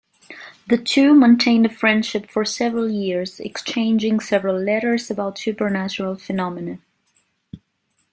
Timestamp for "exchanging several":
3.39-4.59